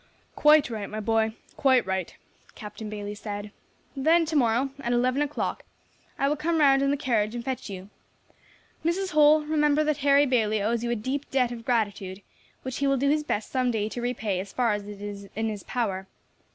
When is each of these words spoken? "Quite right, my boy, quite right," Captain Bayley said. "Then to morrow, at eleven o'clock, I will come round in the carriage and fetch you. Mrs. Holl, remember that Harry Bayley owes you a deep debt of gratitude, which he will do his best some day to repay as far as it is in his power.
"Quite 0.35 0.71
right, 0.71 0.89
my 0.89 0.99
boy, 0.99 1.35
quite 1.57 1.85
right," 1.85 2.15
Captain 2.55 2.89
Bayley 2.89 3.13
said. 3.13 3.51
"Then 3.95 4.25
to 4.25 4.35
morrow, 4.35 4.71
at 4.79 4.93
eleven 4.93 5.21
o'clock, 5.21 5.61
I 6.17 6.27
will 6.27 6.35
come 6.35 6.57
round 6.57 6.81
in 6.81 6.89
the 6.89 6.97
carriage 6.97 7.35
and 7.35 7.45
fetch 7.45 7.69
you. 7.69 7.91
Mrs. 8.83 9.11
Holl, 9.11 9.43
remember 9.43 9.83
that 9.83 9.97
Harry 9.97 10.25
Bayley 10.25 10.59
owes 10.59 10.83
you 10.83 10.89
a 10.89 10.95
deep 10.95 11.29
debt 11.29 11.51
of 11.51 11.65
gratitude, 11.65 12.23
which 12.63 12.77
he 12.77 12.87
will 12.87 12.97
do 12.97 13.09
his 13.11 13.23
best 13.23 13.51
some 13.51 13.69
day 13.69 13.87
to 13.89 14.01
repay 14.01 14.39
as 14.39 14.51
far 14.51 14.73
as 14.73 14.87
it 14.87 15.03
is 15.03 15.29
in 15.35 15.49
his 15.49 15.61
power. 15.61 16.07